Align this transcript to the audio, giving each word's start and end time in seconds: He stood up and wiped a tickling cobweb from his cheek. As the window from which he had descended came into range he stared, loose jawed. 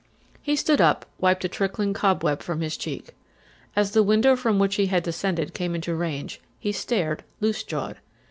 He 0.41 0.55
stood 0.55 0.81
up 0.81 1.03
and 1.05 1.11
wiped 1.21 1.45
a 1.45 1.47
tickling 1.47 1.93
cobweb 1.93 2.41
from 2.41 2.61
his 2.61 2.75
cheek. 2.75 3.13
As 3.75 3.91
the 3.91 4.01
window 4.01 4.35
from 4.35 4.57
which 4.57 4.73
he 4.77 4.87
had 4.87 5.03
descended 5.03 5.53
came 5.53 5.75
into 5.75 5.93
range 5.93 6.41
he 6.57 6.71
stared, 6.71 7.23
loose 7.39 7.61
jawed. 7.63 7.97